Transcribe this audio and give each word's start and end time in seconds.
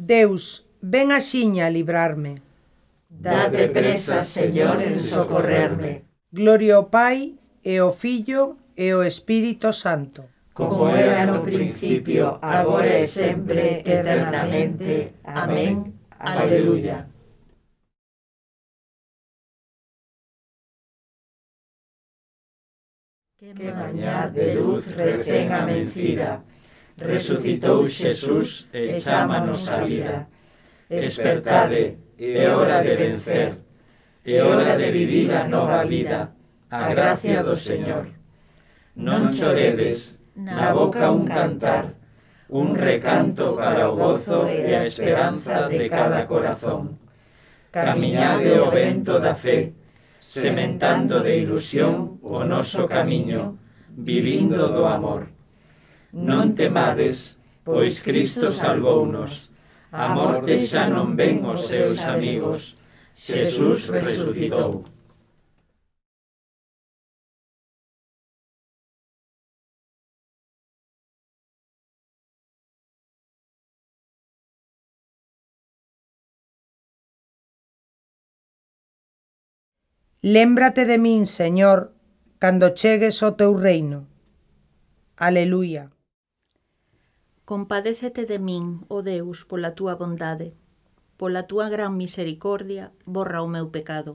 Deus, 0.00 0.64
ven 0.80 1.12
axiña 1.12 1.66
a 1.66 1.70
librarme. 1.70 2.40
Date 3.10 3.68
presa, 3.68 4.24
Señor, 4.24 4.80
en 4.80 4.98
socorrerme. 4.98 6.04
Gloria 6.32 6.76
ao 6.76 6.88
Pai, 6.88 7.36
e 7.62 7.76
ao 7.76 7.92
Filho, 7.92 8.56
e 8.76 8.96
ao 8.96 9.04
Espírito 9.04 9.68
Santo. 9.76 10.24
Como 10.54 10.88
era 10.88 11.26
no 11.26 11.44
principio, 11.44 12.38
agora 12.40 12.96
e 12.98 13.06
sempre, 13.06 13.84
eternamente. 13.84 15.20
Amén. 15.24 16.00
Aleluya. 16.18 17.06
Que 23.38 23.72
mañá 23.72 24.28
de 24.28 24.54
luz 24.54 24.84
recén 24.96 25.52
amencida, 25.52 26.44
resucitou 26.98 27.86
Xesús 27.86 28.66
e 28.72 28.98
chámanos 28.98 29.68
a 29.68 29.84
vida. 29.84 30.28
Espertade, 30.88 31.98
é 32.18 32.48
hora 32.50 32.82
de 32.82 32.96
vencer, 32.96 33.54
é 34.24 34.42
hora 34.42 34.76
de 34.76 34.90
vivir 34.90 35.32
a 35.32 35.46
nova 35.46 35.84
vida, 35.84 36.32
a 36.70 36.90
gracia 36.90 37.42
do 37.42 37.56
Señor. 37.56 38.10
Non 38.96 39.30
choredes, 39.30 40.18
na 40.34 40.74
boca 40.74 41.10
un 41.10 41.24
cantar, 41.24 41.94
un 42.50 42.74
recanto 42.74 43.54
para 43.54 43.88
o 43.88 43.96
gozo 43.96 44.50
e 44.50 44.74
a 44.74 44.82
esperanza 44.82 45.70
de 45.70 45.88
cada 45.88 46.26
corazón. 46.26 46.98
Camiñade 47.70 48.58
o 48.58 48.68
vento 48.74 49.22
da 49.22 49.38
fe, 49.38 49.72
sementando 50.18 51.22
de 51.22 51.38
ilusión 51.38 52.18
o 52.20 52.42
noso 52.44 52.90
camiño, 52.90 53.56
vivindo 53.94 54.68
do 54.74 54.84
amor. 54.86 55.30
Non 56.12 56.58
temades, 56.58 57.38
pois 57.62 58.02
Cristo 58.02 58.50
salvounos. 58.50 59.46
A 59.92 60.10
morte 60.10 60.58
xa 60.70 60.90
non 60.90 61.14
ven 61.14 61.46
os 61.46 61.70
seus 61.70 61.98
amigos. 62.02 62.74
Xesús 63.14 63.86
resucitou. 63.86 64.86
Lémbrate 80.22 80.84
de 80.84 80.98
min, 80.98 81.24
Señor, 81.24 81.94
cando 82.42 82.74
chegues 82.74 83.22
ao 83.22 83.32
teu 83.38 83.54
reino. 83.54 84.10
Aleluia. 85.16 85.88
Compadécete 87.50 88.26
de 88.30 88.38
min, 88.38 88.86
ó 88.86 88.98
oh 88.98 89.02
Deus, 89.02 89.42
pola 89.50 89.74
túa 89.74 89.98
bondade. 89.98 90.54
Pola 91.18 91.50
túa 91.50 91.66
gran 91.66 91.98
misericordia, 91.98 92.94
borra 93.14 93.42
o 93.42 93.48
meu 93.50 93.74
pecado. 93.74 94.12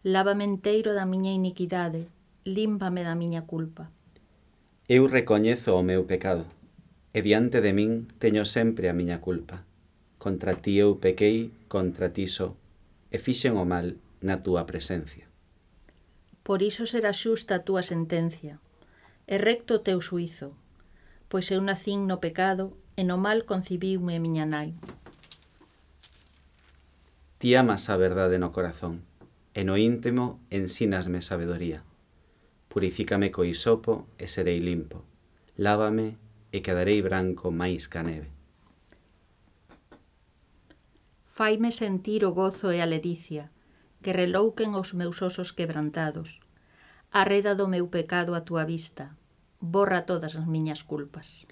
Lávame 0.00 0.44
enteiro 0.48 0.96
da 0.96 1.04
miña 1.04 1.28
iniquidade, 1.40 2.08
límpame 2.56 3.04
da 3.04 3.12
miña 3.20 3.44
culpa. 3.44 3.92
Eu 4.88 5.04
recoñezo 5.12 5.76
o 5.76 5.84
meu 5.84 6.08
pecado, 6.08 6.48
e 7.12 7.20
diante 7.20 7.60
de 7.60 7.76
min 7.76 8.08
teño 8.16 8.48
sempre 8.48 8.88
a 8.88 8.96
miña 8.96 9.20
culpa. 9.20 9.68
Contra 10.16 10.56
ti 10.56 10.80
eu 10.80 10.96
pequei, 10.96 11.52
contra 11.68 12.16
ti 12.16 12.32
só, 12.32 12.56
e 13.12 13.20
fixen 13.20 13.60
o 13.60 13.68
mal 13.68 14.00
na 14.24 14.40
túa 14.40 14.64
presencia. 14.64 15.28
Por 16.40 16.64
iso 16.64 16.88
será 16.88 17.12
xusta 17.12 17.60
a 17.60 17.64
túa 17.68 17.84
sentencia, 17.84 18.56
e 19.28 19.36
recto 19.36 19.76
o 19.76 19.84
teu 19.84 20.00
suizo, 20.00 20.56
pois 21.28 21.50
eu 21.52 21.60
nacín 21.60 22.06
no 22.08 22.18
pecado 22.18 22.76
e 22.96 23.04
no 23.04 23.16
mal 23.16 23.44
concibiume 23.44 24.16
miña 24.18 24.46
nai. 24.48 24.74
Ti 27.38 27.54
amas 27.54 27.86
a 27.92 27.96
verdade 27.96 28.36
no 28.42 28.50
corazón, 28.50 29.06
e 29.54 29.62
no 29.62 29.78
íntimo 29.78 30.40
ensínasme 30.50 31.22
sabedoría. 31.22 31.84
Purifícame 32.68 33.30
co 33.30 33.44
isopo 33.44 34.08
e 34.18 34.26
serei 34.26 34.58
limpo. 34.58 35.04
Lávame 35.56 36.18
e 36.50 36.58
quedarei 36.64 37.00
branco 37.02 37.50
máis 37.54 37.86
ca 37.86 38.02
neve. 38.02 38.30
Faime 41.26 41.70
sentir 41.70 42.26
o 42.26 42.34
gozo 42.34 42.74
e 42.74 42.82
a 42.82 42.86
ledicia, 42.86 43.54
que 44.02 44.10
relouquen 44.10 44.74
os 44.74 44.90
meus 44.98 45.22
osos 45.22 45.54
quebrantados. 45.54 46.42
Arreda 47.14 47.54
do 47.54 47.70
meu 47.70 47.86
pecado 47.86 48.34
a 48.34 48.42
túa 48.42 48.66
vista, 48.66 49.14
borra 49.60 50.06
todas 50.06 50.36
as 50.36 50.46
miñas 50.46 50.84
culpas. 50.84 51.46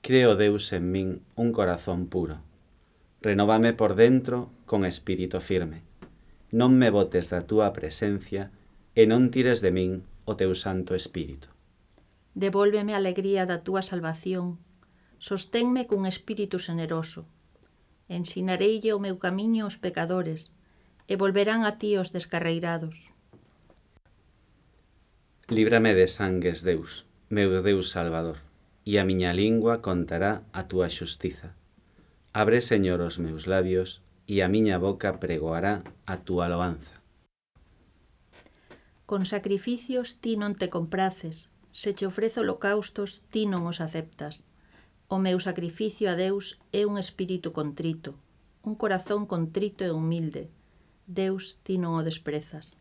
Creo 0.00 0.36
Deus 0.36 0.72
en 0.72 0.90
min 0.90 1.08
un 1.36 1.52
corazón 1.52 2.08
puro. 2.08 2.40
Renovame 3.20 3.72
por 3.72 3.94
dentro 3.94 4.50
con 4.66 4.84
espírito 4.84 5.40
firme. 5.40 5.80
Non 6.52 6.76
me 6.76 6.92
botes 6.92 7.32
da 7.32 7.48
túa 7.48 7.72
presencia 7.72 8.52
e 8.92 9.08
non 9.08 9.32
tires 9.32 9.64
de 9.64 9.72
min 9.72 10.04
o 10.28 10.36
teu 10.36 10.52
santo 10.52 10.92
espírito. 10.92 11.48
Devólveme 12.36 12.92
a 12.92 13.00
alegría 13.00 13.48
da 13.48 13.64
túa 13.64 13.80
salvación. 13.80 14.60
Sosténme 15.16 15.88
cun 15.88 16.04
espírito 16.04 16.60
generoso. 16.60 17.24
Ensinareille 18.08 18.92
o 18.92 19.00
meu 19.00 19.16
camiño 19.16 19.64
aos 19.64 19.80
pecadores 19.80 20.52
e 21.08 21.16
volverán 21.16 21.64
a 21.64 21.80
ti 21.80 21.96
os 21.96 22.12
descarreirados. 22.12 23.08
Líbrame 25.48 25.96
de 25.96 26.08
sangues, 26.08 26.60
Deus 26.60 27.08
meu 27.34 27.50
Deus 27.62 27.90
Salvador, 27.90 28.38
e 28.86 28.94
a 29.02 29.04
miña 29.04 29.34
lingua 29.34 29.82
contará 29.82 30.46
a 30.54 30.70
túa 30.70 30.86
xustiza. 30.86 31.58
Abre, 32.30 32.62
Señor, 32.62 33.02
os 33.02 33.18
meus 33.18 33.50
labios, 33.50 34.06
e 34.30 34.38
a 34.38 34.48
miña 34.54 34.78
boca 34.78 35.18
pregoará 35.18 35.82
a 36.06 36.22
túa 36.22 36.46
loanza. 36.46 37.02
Con 39.10 39.26
sacrificios 39.26 40.22
ti 40.22 40.38
non 40.38 40.54
te 40.54 40.70
compraces, 40.70 41.50
se 41.74 41.90
che 41.98 42.06
ofrezo 42.06 42.46
holocaustos 42.46 43.26
ti 43.34 43.50
non 43.50 43.66
os 43.66 43.82
aceptas. 43.82 44.46
O 45.10 45.18
meu 45.18 45.42
sacrificio 45.42 46.06
a 46.08 46.14
Deus 46.14 46.62
é 46.70 46.86
un 46.86 47.02
espírito 47.02 47.50
contrito, 47.50 48.14
un 48.62 48.78
corazón 48.78 49.26
contrito 49.26 49.82
e 49.82 49.90
humilde. 49.90 50.54
Deus 51.10 51.58
ti 51.66 51.82
non 51.82 51.98
o 51.98 52.06
desprezas. 52.06 52.78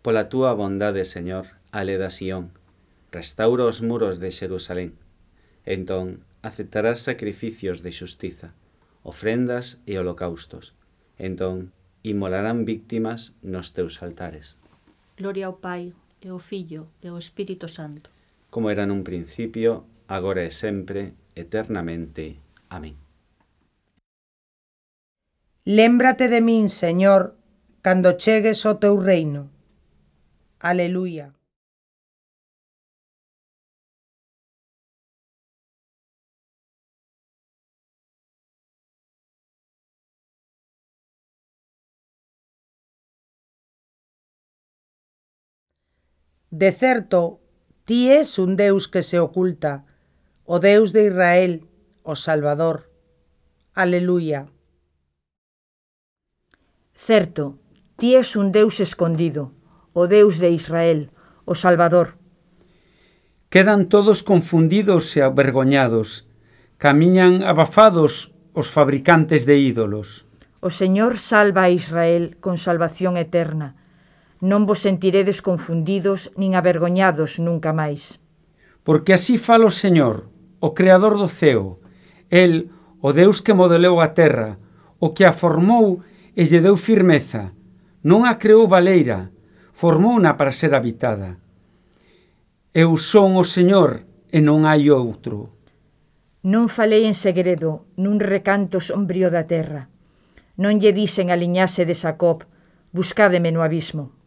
Pola 0.00 0.32
túa 0.32 0.56
bondade, 0.56 1.04
Señor, 1.04 1.60
ale 1.70 2.00
da 2.00 2.10
Sion, 2.10 2.50
restaura 3.14 3.70
os 3.70 3.78
muros 3.78 4.18
de 4.18 4.34
Xerusalén. 4.34 4.98
Entón 5.62 6.26
aceptarás 6.42 6.98
sacrificios 7.06 7.80
de 7.86 7.94
xustiza, 7.94 8.52
ofrendas 9.06 9.78
e 9.86 9.96
holocaustos. 9.96 10.74
Entón 11.16 11.70
imolarán 12.02 12.66
víctimas 12.66 13.32
nos 13.40 13.70
teus 13.72 14.02
altares. 14.02 14.58
Gloria 15.16 15.46
ao 15.46 15.56
Pai, 15.62 15.94
e 16.20 16.28
ao 16.28 16.42
Filho, 16.42 16.90
e 17.00 17.08
ao 17.08 17.16
Espírito 17.16 17.68
Santo. 17.68 18.10
Como 18.50 18.68
era 18.68 18.84
nun 18.84 19.06
principio, 19.06 19.86
agora 20.10 20.42
e 20.42 20.50
sempre, 20.50 21.14
eternamente. 21.38 22.42
Amén. 22.68 22.98
Lémbrate 25.64 26.28
de 26.28 26.42
min, 26.42 26.68
Señor, 26.68 27.38
cando 27.80 28.18
chegues 28.18 28.66
ao 28.66 28.76
teu 28.82 28.98
reino. 29.00 29.48
Aleluia. 30.60 31.32
De 46.54 46.70
certo, 46.70 47.40
ti 47.84 48.12
és 48.14 48.38
un 48.38 48.54
Deus 48.54 48.86
que 48.86 49.02
se 49.02 49.18
oculta, 49.18 49.82
o 50.46 50.60
Deus 50.62 50.92
de 50.94 51.02
Israel, 51.02 51.66
o 52.04 52.14
Salvador. 52.14 52.94
Aleluia. 53.74 54.46
Certo, 56.94 57.58
ti 57.98 58.14
és 58.14 58.36
un 58.38 58.54
Deus 58.54 58.78
escondido, 58.78 59.50
o 59.98 60.06
Deus 60.06 60.38
de 60.38 60.54
Israel, 60.54 61.10
o 61.42 61.58
Salvador. 61.58 62.14
Quedan 63.50 63.90
todos 63.90 64.22
confundidos 64.22 65.10
e 65.18 65.26
avergoñados. 65.26 66.30
Camiñan 66.78 67.42
abafados 67.42 68.30
os 68.54 68.70
fabricantes 68.70 69.42
de 69.42 69.58
ídolos. 69.58 70.30
O 70.62 70.70
Señor 70.70 71.18
salva 71.18 71.66
a 71.66 71.74
Israel 71.74 72.38
con 72.38 72.62
salvación 72.62 73.18
eterna 73.18 73.82
non 74.44 74.68
vos 74.68 74.84
sentiredes 74.84 75.40
confundidos 75.40 76.28
nin 76.36 76.52
avergoñados 76.52 77.40
nunca 77.40 77.72
máis. 77.72 78.20
Porque 78.84 79.16
así 79.16 79.40
fala 79.40 79.64
o 79.64 79.72
Señor, 79.72 80.28
o 80.60 80.76
Creador 80.76 81.16
do 81.16 81.32
ceo, 81.32 81.80
El, 82.28 82.68
o 83.00 83.16
Deus 83.16 83.40
que 83.40 83.56
modelou 83.56 84.04
a 84.04 84.12
terra, 84.12 84.60
o 85.00 85.16
que 85.16 85.24
a 85.24 85.32
formou 85.32 86.04
e 86.36 86.44
lle 86.44 86.60
deu 86.60 86.76
firmeza, 86.76 87.56
non 88.04 88.28
a 88.28 88.36
creou 88.36 88.68
baleira, 88.68 89.32
formouna 89.72 90.36
para 90.36 90.52
ser 90.52 90.76
habitada. 90.76 91.40
Eu 92.76 93.00
son 93.00 93.40
o 93.40 93.44
Señor 93.48 94.04
e 94.28 94.44
non 94.44 94.68
hai 94.68 94.92
outro. 94.92 95.56
Non 96.44 96.68
falei 96.68 97.08
en 97.08 97.16
segredo, 97.16 97.88
nun 97.96 98.20
recanto 98.20 98.76
sombrío 98.76 99.32
da 99.32 99.48
terra. 99.48 99.88
Non 100.60 100.76
lle 100.76 100.92
dixen 100.92 101.32
a 101.32 101.36
liñase 101.40 101.88
de 101.88 101.96
Sacop, 101.96 102.44
buscádeme 102.92 103.48
no 103.48 103.64
abismo. 103.64 104.23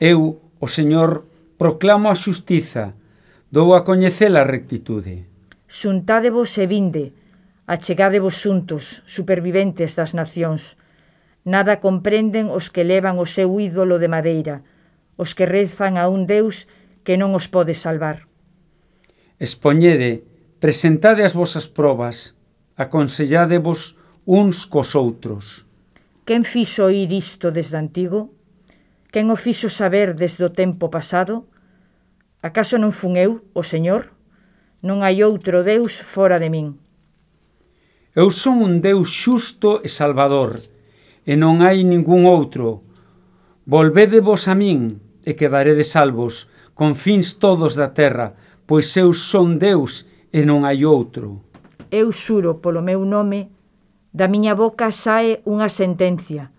Eu, 0.00 0.42
o 0.58 0.66
Señor, 0.66 1.24
proclamo 1.56 2.10
a 2.10 2.18
xustiza, 2.18 2.98
dou 3.54 3.78
a 3.78 3.86
coñecer 3.86 4.34
a 4.34 4.42
rectitude. 4.42 5.30
Xuntádevos 5.70 6.50
e 6.58 6.66
vinde, 6.66 7.14
achegádevos 7.70 8.34
xuntos, 8.42 9.06
superviventes 9.06 9.94
das 9.94 10.10
nacións. 10.10 10.74
Nada 11.46 11.78
comprenden 11.78 12.50
os 12.50 12.74
que 12.74 12.82
levan 12.82 13.22
o 13.22 13.26
seu 13.26 13.54
ídolo 13.62 14.02
de 14.02 14.10
madeira, 14.10 14.66
os 15.14 15.30
que 15.38 15.46
rezan 15.46 15.94
a 15.94 16.10
un 16.10 16.26
Deus 16.26 16.66
que 17.06 17.14
non 17.14 17.30
os 17.38 17.46
pode 17.46 17.78
salvar. 17.78 18.26
Expoñede, 19.38 20.26
presentade 20.58 21.22
as 21.22 21.38
vosas 21.38 21.70
probas, 21.70 22.34
aconselládevos 22.74 23.94
uns 24.26 24.66
cos 24.66 24.98
outros. 24.98 25.68
Quen 26.26 26.42
fixo 26.42 26.90
ir 26.90 27.12
isto 27.14 27.54
desde 27.54 27.78
antigo? 27.78 28.34
Quen 29.14 29.30
o 29.30 29.38
fixo 29.38 29.70
saber 29.70 30.18
desde 30.18 30.42
o 30.42 30.50
tempo 30.50 30.90
pasado? 30.90 31.46
Acaso 32.42 32.82
non 32.82 32.90
fun 32.90 33.14
eu, 33.14 33.46
o 33.54 33.62
Señor? 33.62 34.10
Non 34.82 35.06
hai 35.06 35.22
outro 35.22 35.62
Deus 35.62 36.02
fora 36.02 36.42
de 36.42 36.50
min. 36.50 36.82
Eu 38.10 38.34
son 38.34 38.58
un 38.58 38.82
Deus 38.82 39.14
xusto 39.14 39.78
e 39.86 39.88
salvador, 39.88 40.58
e 41.22 41.38
non 41.38 41.62
hai 41.62 41.86
ningún 41.86 42.26
outro. 42.26 42.82
Volvedevos 43.70 44.50
a 44.50 44.58
min, 44.58 44.98
e 45.22 45.38
quedaredes 45.38 45.94
salvos, 45.94 46.50
con 46.74 46.98
fins 46.98 47.38
todos 47.38 47.78
da 47.78 47.94
terra, 47.94 48.34
pois 48.66 48.90
eu 48.98 49.14
son 49.14 49.62
Deus 49.62 50.10
e 50.34 50.42
non 50.42 50.66
hai 50.66 50.82
outro. 50.82 51.38
Eu 51.94 52.10
xuro 52.10 52.58
polo 52.58 52.82
meu 52.82 53.06
nome, 53.06 53.54
da 54.10 54.26
miña 54.26 54.58
boca 54.58 54.90
sae 54.90 55.38
unha 55.46 55.70
sentencia, 55.70 56.50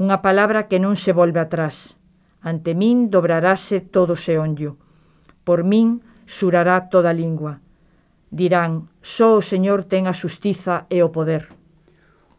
unha 0.00 0.24
palabra 0.24 0.72
que 0.72 0.80
non 0.80 0.96
se 0.96 1.12
volve 1.12 1.44
atrás. 1.44 1.97
Ante 2.42 2.74
min 2.74 3.10
dobrarase 3.10 3.80
todo 3.80 4.14
xeonllo. 4.14 4.76
Por 5.42 5.64
min 5.64 6.02
xurará 6.26 6.88
toda 6.92 7.12
lingua. 7.12 7.60
Dirán, 8.30 8.92
só 9.00 9.40
o 9.40 9.42
Señor 9.42 9.88
ten 9.88 10.06
a 10.06 10.14
xustiza 10.14 10.84
e 10.92 11.00
o 11.02 11.10
poder. 11.10 11.48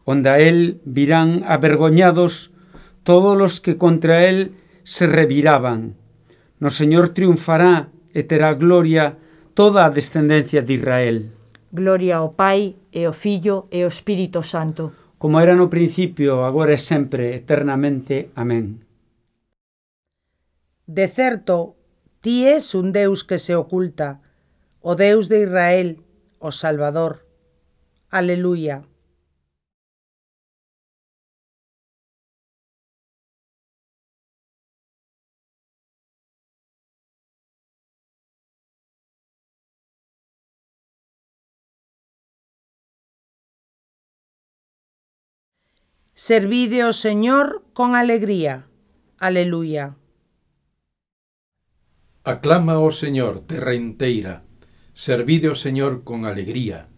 Onda 0.06 0.38
él 0.38 0.80
virán 0.86 1.42
avergoñados 1.44 2.54
todos 3.02 3.36
los 3.36 3.60
que 3.60 3.76
contra 3.76 4.24
él 4.24 4.54
se 4.84 5.06
reviraban. 5.06 5.94
No 6.58 6.70
Señor 6.70 7.10
triunfará 7.10 7.88
e 8.14 8.22
terá 8.22 8.54
gloria 8.54 9.18
toda 9.54 9.84
a 9.84 9.90
descendencia 9.90 10.62
de 10.62 10.72
Israel. 10.74 11.16
Gloria 11.70 12.18
ao 12.18 12.34
Pai 12.34 12.74
e 12.90 13.04
ao 13.04 13.14
Fillo 13.14 13.70
e 13.70 13.82
ao 13.82 13.90
Espírito 13.90 14.42
Santo. 14.42 15.14
Como 15.18 15.38
era 15.38 15.54
no 15.54 15.68
principio, 15.68 16.42
agora 16.42 16.74
e 16.74 16.80
sempre, 16.80 17.36
eternamente. 17.36 18.32
Amén. 18.34 18.89
De 20.90 21.06
certo, 21.06 21.76
ti 22.20 22.32
és 22.50 22.64
un 22.74 22.90
Deus 22.90 23.22
que 23.22 23.36
se 23.38 23.54
oculta, 23.54 24.08
o 24.80 24.96
Deus 24.98 25.28
de 25.28 25.38
Israel, 25.46 26.02
o 26.40 26.50
Salvador. 26.50 27.28
Aleluia. 28.10 28.82
Servide 46.14 46.82
ao 46.82 46.92
Señor 46.92 47.62
con 47.78 47.94
alegría. 47.94 48.66
Aleluya. 49.22 49.94
Aclama 52.22 52.76
ao 52.76 52.92
Señor, 52.92 53.48
terra 53.48 53.72
inteira, 53.72 54.44
servide 54.92 55.48
ao 55.48 55.56
Señor 55.56 56.04
con 56.04 56.28
alegría, 56.28 56.92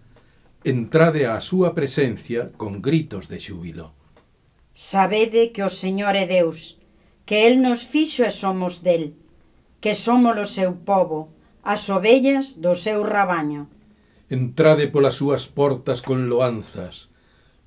entrade 0.67 1.31
á 1.31 1.39
súa 1.39 1.79
presencia 1.79 2.51
con 2.59 2.83
gritos 2.83 3.31
de 3.31 3.39
xúbilo. 3.39 3.95
Sabede 4.75 5.55
que 5.55 5.63
o 5.63 5.71
Señor 5.71 6.19
é 6.19 6.27
Deus, 6.27 6.83
que 7.23 7.47
El 7.47 7.63
nos 7.63 7.87
fixo 7.87 8.27
e 8.27 8.35
somos 8.35 8.83
del, 8.83 9.15
que 9.79 9.95
somos 9.95 10.35
o 10.35 10.47
seu 10.59 10.83
povo, 10.83 11.31
as 11.63 11.87
ovellas 11.87 12.59
do 12.59 12.75
seu 12.75 13.07
rabaño. 13.07 13.71
Entrade 14.27 14.91
polas 14.91 15.23
súas 15.23 15.47
portas 15.47 16.03
con 16.03 16.27
loanzas, 16.27 17.15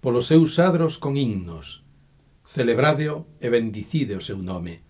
polos 0.03 0.27
seus 0.27 0.59
adros 0.59 0.99
con 0.99 1.15
himnos, 1.15 1.87
celebradeo 2.43 3.31
e 3.39 3.47
bendicide 3.47 4.19
o 4.19 4.25
seu 4.27 4.43
nome 4.43 4.84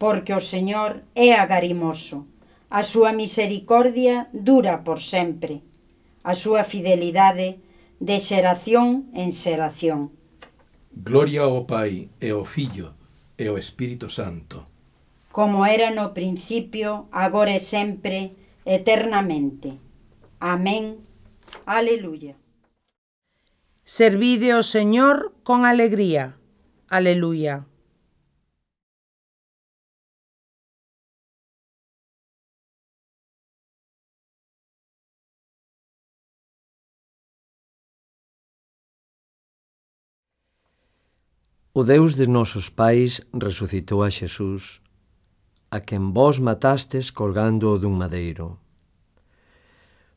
porque 0.00 0.32
o 0.32 0.40
Señor 0.40 1.04
é 1.12 1.36
agarimoso. 1.36 2.24
A 2.72 2.80
súa 2.80 3.12
misericordia 3.12 4.32
dura 4.32 4.80
por 4.80 4.96
sempre. 4.96 5.60
A 6.24 6.32
súa 6.32 6.64
fidelidade 6.64 7.60
de 8.00 8.16
xeración 8.16 9.12
en 9.12 9.28
xeración. 9.36 10.08
Gloria 10.96 11.44
ao 11.44 11.68
Pai 11.68 12.08
e 12.16 12.32
ao 12.32 12.48
Fillo 12.48 12.96
e 13.36 13.44
ao 13.52 13.60
Espírito 13.60 14.08
Santo. 14.08 14.64
Como 15.28 15.68
era 15.68 15.92
no 15.92 16.16
principio, 16.16 17.12
agora 17.12 17.52
e 17.52 17.60
sempre, 17.60 18.32
eternamente. 18.64 19.76
Amén. 20.40 21.04
Aleluya. 21.68 22.40
Servide 23.84 24.56
ao 24.56 24.64
Señor 24.64 25.36
con 25.44 25.68
alegría. 25.68 26.40
Aleluya. 26.88 27.69
O 41.80 41.82
Deus 41.82 42.14
de 42.14 42.26
nosos 42.26 42.68
pais 42.68 43.22
resucitou 43.32 44.02
a 44.02 44.10
Xesús, 44.10 44.82
a 45.70 45.80
quen 45.80 46.12
vós 46.12 46.36
matastes 46.38 47.08
colgando-o 47.08 47.80
dun 47.80 47.96
madeiro. 47.96 48.60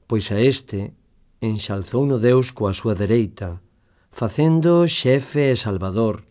Pois 0.03 0.27
a 0.35 0.43
este 0.43 0.91
enxalzou 1.39 2.03
no 2.03 2.19
Deus 2.19 2.51
coa 2.51 2.75
súa 2.75 2.99
dereita, 2.99 3.63
facendo 4.11 4.83
xefe 4.91 5.39
e 5.47 5.55
salvador, 5.55 6.27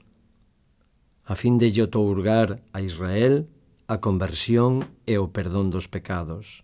a 1.24 1.32
fin 1.32 1.56
de 1.56 1.72
lle 1.72 1.88
outorgar 1.88 2.60
a 2.76 2.84
Israel 2.84 3.48
a 3.88 3.96
conversión 4.04 4.84
e 5.08 5.16
o 5.16 5.32
perdón 5.32 5.72
dos 5.72 5.88
pecados. 5.88 6.60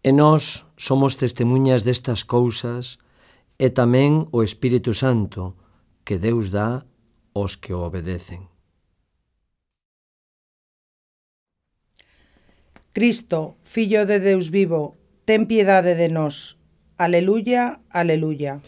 E 0.00 0.08
nós 0.08 0.64
somos 0.80 1.20
testemunhas 1.20 1.84
destas 1.84 2.24
cousas 2.24 2.96
e 3.60 3.68
tamén 3.68 4.24
o 4.32 4.40
Espírito 4.40 4.96
Santo, 4.96 5.52
que 6.00 6.16
Deus 6.16 6.48
dá 6.48 6.80
os 7.34 7.56
que 7.56 7.74
o 7.74 7.82
obedecen. 7.82 8.48
Cristo, 12.92 13.56
Fillo 13.64 14.06
de 14.06 14.20
Deus 14.20 14.48
vivo, 14.54 14.94
ten 15.26 15.50
piedade 15.50 15.98
de 15.98 16.06
nós. 16.08 16.54
Aleluya, 16.96 17.82
aleluya. 17.90 18.62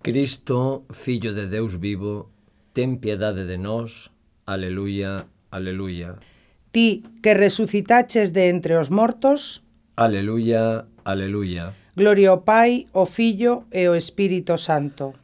Cristo, 0.00 0.88
Fillo 0.88 1.36
de 1.36 1.46
Deus 1.52 1.76
vivo, 1.76 2.32
ten 2.72 2.96
piedade 2.96 3.44
de 3.44 3.60
nós. 3.60 4.08
Aleluya, 4.48 5.28
aleluya. 5.52 6.16
Ti 6.72 7.04
que 7.20 7.36
resucitaches 7.36 8.32
de 8.32 8.48
entre 8.48 8.80
os 8.80 8.88
mortos. 8.88 9.60
Aleluya, 10.00 10.88
aleluya. 11.04 11.76
Gloria 11.92 12.32
ao 12.32 12.40
Pai, 12.40 12.88
ao 12.96 13.04
Fillo 13.04 13.68
e 13.68 13.84
ao 13.84 14.00
Espírito 14.00 14.56
Santo 14.56 15.19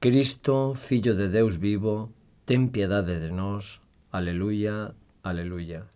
Cristo, 0.00 0.74
Fillo 0.76 1.16
de 1.16 1.26
Deus 1.26 1.56
vivo, 1.56 2.14
ten 2.46 2.70
piedade 2.70 3.18
de 3.18 3.34
nós. 3.34 3.82
Aleluya, 4.14 4.94
aleluya. 5.26 5.90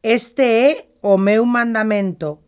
Este 0.00 0.46
é 0.70 0.86
o 1.02 1.18
meu 1.18 1.42
mandamento, 1.44 2.38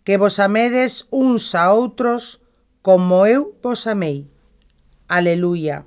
que 0.00 0.16
vos 0.16 0.40
amedes 0.40 1.04
uns 1.12 1.54
a 1.54 1.68
outros 1.76 2.40
como 2.80 3.26
eu 3.26 3.52
vos 3.60 3.86
amei. 3.86 4.32
Aleluia. 5.06 5.84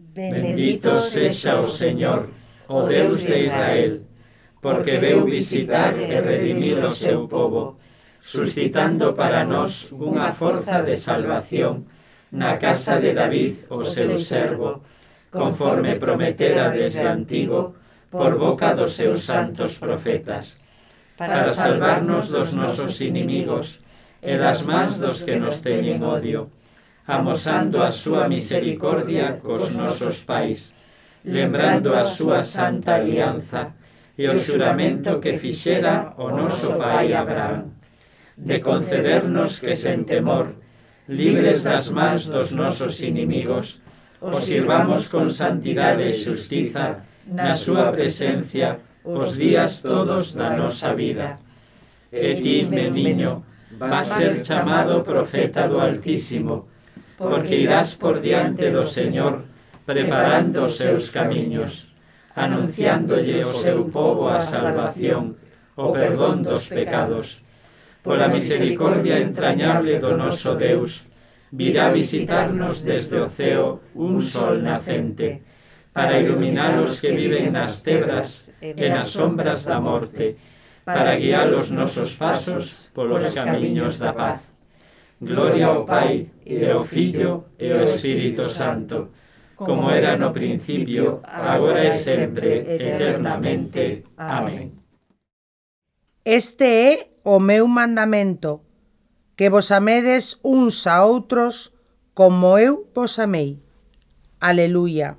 Bendito 0.00 0.96
sexa 0.96 1.60
o 1.60 1.64
Señor, 1.64 2.30
oh 2.68 2.82
o 2.82 2.86
Deus 2.88 3.22
de 3.22 3.46
Israel, 3.46 4.00
porque 4.60 4.98
veu 4.98 5.24
visitar 5.24 5.92
e 5.94 6.20
redimir 6.20 6.82
o 6.82 6.90
seu 6.90 7.28
povo, 7.28 7.76
suscitando 8.20 9.12
para 9.14 9.44
nós 9.44 9.92
unha 9.92 10.32
forza 10.32 10.80
de 10.82 10.96
salvación 10.96 11.86
na 12.32 12.56
casa 12.56 12.98
de 12.98 13.12
David, 13.12 13.68
o 13.68 13.84
seu 13.84 14.16
servo, 14.18 14.82
conforme 15.30 16.00
prometera 16.00 16.72
desde 16.72 17.06
antigo 17.06 17.76
por 18.10 18.34
boca 18.34 18.74
dos 18.74 18.98
seus 18.98 19.22
santos 19.22 19.78
profetas, 19.78 20.64
para 21.20 21.44
salvarnos 21.52 22.32
dos 22.32 22.50
nosos 22.56 22.98
inimigos 23.04 23.78
e 24.24 24.34
das 24.40 24.66
mans 24.66 24.98
dos 24.98 25.22
que 25.22 25.36
nos 25.36 25.62
teñen 25.62 26.02
odio, 26.02 26.50
amosando 27.10 27.82
a 27.82 27.90
súa 27.90 28.30
misericordia 28.30 29.42
cos 29.42 29.74
nosos 29.74 30.22
pais, 30.22 30.70
lembrando 31.26 31.90
a 31.90 32.06
súa 32.06 32.46
santa 32.46 33.02
alianza 33.02 33.74
e 34.14 34.30
o 34.30 34.38
xuramento 34.38 35.18
que 35.18 35.34
fixera 35.34 36.14
o 36.22 36.30
noso 36.30 36.78
pai 36.78 37.10
Abraham, 37.10 37.74
de 38.38 38.62
concedernos 38.62 39.58
que 39.58 39.74
sen 39.74 40.06
temor, 40.06 40.54
libres 41.10 41.66
das 41.66 41.90
mans 41.90 42.30
dos 42.30 42.54
nosos 42.54 43.02
inimigos, 43.02 43.82
os 44.22 44.46
sirvamos 44.46 45.10
con 45.10 45.26
santidade 45.34 46.06
e 46.06 46.14
xustiza 46.14 47.02
na 47.26 47.58
súa 47.58 47.90
presencia 47.90 48.78
os 49.02 49.34
días 49.34 49.82
todos 49.82 50.38
da 50.38 50.54
nosa 50.54 50.94
vida. 50.94 51.42
E 52.12 52.38
ti, 52.38 52.62
meniño, 52.70 53.42
vas 53.82 54.14
ser 54.14 54.46
chamado 54.46 55.02
profeta 55.02 55.66
do 55.66 55.82
Altísimo, 55.82 56.69
porque 57.20 57.60
irás 57.60 58.00
por 58.00 58.24
diante 58.24 58.72
do 58.72 58.88
Señor, 58.88 59.44
preparando 59.84 60.64
os 60.64 60.80
seus 60.80 61.12
camiños, 61.12 61.92
anunciándolle 62.32 63.44
o 63.44 63.52
seu 63.52 63.92
povo 63.92 64.32
a 64.32 64.40
salvación, 64.40 65.36
o 65.76 65.92
perdón 65.92 66.40
dos 66.40 66.72
pecados. 66.72 67.44
Pola 68.00 68.24
misericordia 68.32 69.20
entrañable 69.20 70.00
do 70.00 70.16
noso 70.16 70.56
Deus, 70.56 71.04
virá 71.52 71.92
visitarnos 71.92 72.80
desde 72.80 73.20
o 73.20 73.28
ceo 73.28 73.84
un 73.92 74.24
sol 74.24 74.64
nacente, 74.64 75.44
para 75.92 76.16
iluminar 76.16 76.80
os 76.80 77.04
que 77.04 77.12
viven 77.12 77.52
nas 77.52 77.84
tebras 77.84 78.48
e 78.64 78.88
nas 78.88 79.12
sombras 79.12 79.68
da 79.68 79.76
morte, 79.76 80.40
para 80.88 81.20
guiar 81.20 81.52
os 81.52 81.68
nosos 81.68 82.16
pasos 82.16 82.88
polos 82.96 83.28
camiños 83.36 84.00
da 84.00 84.16
paz. 84.16 84.49
Gloria 85.20 85.66
ao 85.66 85.84
Pai, 85.84 86.30
e 86.46 86.64
ao 86.64 86.82
Filho, 86.84 87.44
e 87.58 87.70
ao 87.70 87.84
Espírito 87.84 88.48
Santo, 88.48 89.10
como 89.54 89.90
era 89.90 90.16
no 90.16 90.32
principio, 90.32 91.20
agora 91.22 91.84
e 91.84 91.92
sempre, 91.92 92.64
eternamente. 92.64 94.04
Amén. 94.16 94.72
Este 96.24 96.64
é 96.64 97.10
o 97.24 97.38
meu 97.38 97.68
mandamento, 97.68 98.64
que 99.36 99.50
vos 99.50 99.70
amedes 99.70 100.40
uns 100.42 100.86
a 100.86 101.04
outros 101.04 101.72
como 102.14 102.56
eu 102.56 102.88
vos 102.94 103.18
amei. 103.18 103.60
Aleluia. 104.40 105.18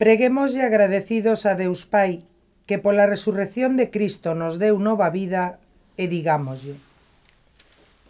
Preguémoslle 0.00 0.64
agradecidos 0.64 1.44
a 1.44 1.52
Deus 1.52 1.84
Pai, 1.84 2.24
que 2.64 2.80
pola 2.80 3.04
resurrección 3.04 3.76
de 3.76 3.92
Cristo 3.92 4.32
nos 4.32 4.56
deu 4.56 4.80
nova 4.80 5.12
vida, 5.12 5.60
e 6.00 6.08
digámoslle. 6.08 6.80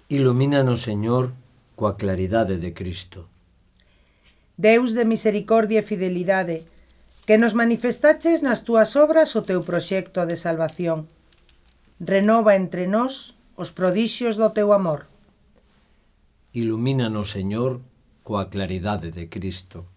Ilumínanos, 0.07 0.87
Señor, 0.87 1.35
coa 1.75 1.99
claridade 1.99 2.63
de 2.63 2.71
Cristo. 2.79 3.27
Deus 4.55 4.95
de 4.95 5.03
misericordia 5.03 5.83
e 5.83 5.89
fidelidade, 5.91 6.63
que 7.27 7.43
nos 7.43 7.59
manifestaches 7.59 8.39
nas 8.39 8.63
túas 8.63 8.95
obras 8.95 9.35
o 9.35 9.43
teu 9.43 9.67
proxecto 9.67 10.23
de 10.31 10.39
salvación. 10.39 11.11
Renova 11.99 12.55
entre 12.55 12.87
nós 12.87 13.35
os 13.59 13.75
prodixios 13.75 14.39
do 14.39 14.55
teu 14.55 14.71
amor. 14.71 15.11
Ilumínanos, 16.55 17.35
Señor, 17.35 17.83
coa 18.23 18.47
claridade 18.47 19.11
de 19.11 19.27
Cristo. 19.27 19.91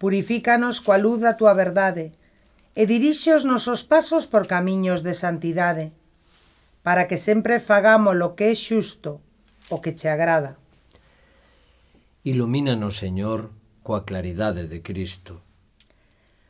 Purifícanos 0.00 0.80
coa 0.80 0.96
luz 0.96 1.20
da 1.20 1.36
túa 1.36 1.52
verdade 1.52 2.16
e 2.72 2.88
dirixe 2.88 3.36
os 3.36 3.44
nosos 3.44 3.84
pasos 3.84 4.24
por 4.24 4.48
camiños 4.48 5.04
de 5.04 5.12
santidade, 5.12 5.92
para 6.80 7.04
que 7.04 7.20
sempre 7.20 7.60
fagamos 7.60 8.16
o 8.16 8.32
que 8.32 8.48
é 8.48 8.56
xusto, 8.56 9.20
o 9.68 9.76
que 9.84 9.92
te 9.92 10.08
agrada. 10.08 10.56
Ilumínanos, 12.24 12.96
Señor, 12.96 13.52
coa 13.84 14.08
claridade 14.08 14.64
de 14.72 14.80
Cristo. 14.80 15.44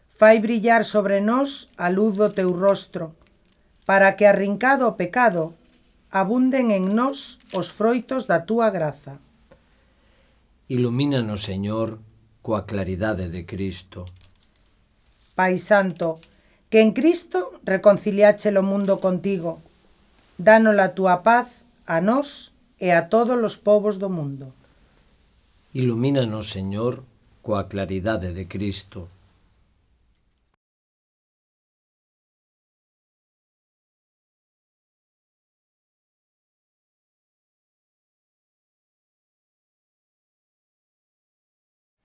Fai 0.06 0.38
brillar 0.38 0.86
sobre 0.86 1.18
nós 1.18 1.66
a 1.74 1.90
luz 1.90 2.14
do 2.14 2.30
teu 2.30 2.54
rostro, 2.54 3.18
para 3.82 4.14
que 4.14 4.30
arrincado 4.30 4.86
o 4.86 4.94
pecado 4.94 5.58
abunden 6.14 6.70
en 6.70 6.94
nós 6.94 7.42
os 7.50 7.66
froitos 7.66 8.30
da 8.30 8.46
túa 8.46 8.70
graza. 8.70 9.18
Ilumínanos, 10.70 11.42
Señor, 11.42 11.98
coa 12.42 12.64
claridade 12.64 13.28
de 13.28 13.44
Cristo. 13.44 14.04
Pai 15.34 15.58
Santo, 15.58 16.20
que 16.70 16.80
en 16.80 16.92
Cristo 16.92 17.60
reconciliache 17.64 18.50
o 18.56 18.62
mundo 18.62 19.00
contigo, 19.00 19.60
danos 20.38 20.78
a 20.78 20.96
túa 20.96 21.22
paz 21.22 21.64
a 21.86 22.00
nós 22.00 22.52
e 22.80 22.90
a 22.90 23.12
todos 23.12 23.36
os 23.36 23.56
povos 23.56 24.00
do 24.00 24.08
mundo. 24.08 24.52
Ilumínanos, 25.74 26.50
Señor, 26.50 27.04
coa 27.44 27.68
claridade 27.68 28.32
de 28.32 28.44
Cristo 28.48 29.08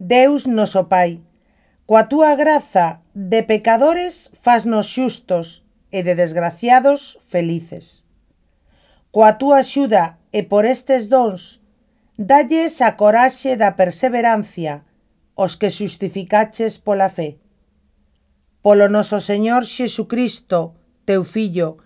Deus 0.00 0.46
noso 0.46 0.88
Pai, 0.88 1.20
coa 1.84 2.08
túa 2.08 2.32
graza 2.32 3.04
de 3.12 3.44
pecadores 3.44 4.32
fasnos 4.32 4.88
xustos 4.88 5.60
e 5.92 6.00
de 6.00 6.16
desgraciados 6.16 7.20
felices. 7.28 8.08
Coa 9.12 9.36
túa 9.36 9.60
axuda 9.60 10.16
e 10.32 10.40
por 10.40 10.64
estes 10.64 11.12
dons, 11.12 11.60
dalles 12.16 12.80
a 12.80 12.96
coraxe 12.96 13.60
da 13.60 13.76
perseverancia 13.76 14.88
os 15.36 15.60
que 15.60 15.68
xustificaches 15.68 16.80
pola 16.80 17.12
fe. 17.12 17.36
Polo 18.64 18.88
noso 18.88 19.20
Señor 19.20 19.68
Xesucristo, 19.68 20.80
teu 21.04 21.28
Fillo, 21.28 21.76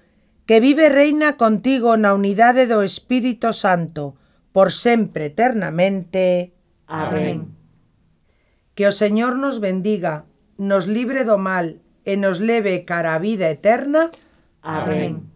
que 0.47 0.63
vive 0.63 0.87
reina 0.87 1.35
contigo 1.35 1.99
na 1.99 2.15
unidade 2.15 2.71
do 2.71 2.87
Espírito 2.87 3.51
Santo, 3.51 4.15
por 4.55 4.71
sempre 4.71 5.35
eternamente. 5.35 6.55
Amén. 6.87 7.51
Amén. 7.51 7.64
Que 8.75 8.87
o 8.87 8.93
Señor 8.93 9.37
nos 9.37 9.61
bendiga, 9.61 10.25
nos 10.59 10.87
libre 10.87 11.25
do 11.25 11.39
mal 11.39 11.79
e 12.05 12.17
nos 12.17 12.39
leve 12.39 12.85
cara 12.85 13.15
a 13.15 13.23
vida 13.23 13.47
eterna. 13.51 14.11
Amén. 14.63 15.23
Amén. 15.23 15.34